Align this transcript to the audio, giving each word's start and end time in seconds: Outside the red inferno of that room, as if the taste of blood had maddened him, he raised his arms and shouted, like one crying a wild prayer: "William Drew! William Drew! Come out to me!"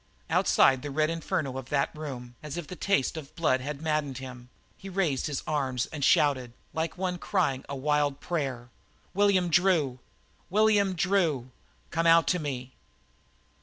Outside 0.31 0.81
the 0.81 0.89
red 0.89 1.11
inferno 1.11 1.59
of 1.59 1.69
that 1.69 1.95
room, 1.95 2.33
as 2.41 2.57
if 2.57 2.65
the 2.65 2.75
taste 2.75 3.17
of 3.17 3.35
blood 3.35 3.61
had 3.61 3.83
maddened 3.83 4.17
him, 4.17 4.49
he 4.75 4.89
raised 4.89 5.27
his 5.27 5.43
arms 5.45 5.85
and 5.93 6.03
shouted, 6.03 6.53
like 6.73 6.97
one 6.97 7.19
crying 7.19 7.63
a 7.69 7.75
wild 7.75 8.19
prayer: 8.19 8.71
"William 9.13 9.47
Drew! 9.49 9.99
William 10.49 10.95
Drew! 10.95 11.51
Come 11.91 12.07
out 12.07 12.25
to 12.29 12.39
me!" 12.39 12.73